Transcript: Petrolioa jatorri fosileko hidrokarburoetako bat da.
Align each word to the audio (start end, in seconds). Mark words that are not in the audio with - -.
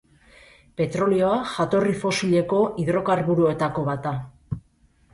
Petrolioa 0.81 1.35
jatorri 1.51 1.95
fosileko 2.05 2.65
hidrokarburoetako 2.85 3.89
bat 3.95 4.07
da. 4.11 4.19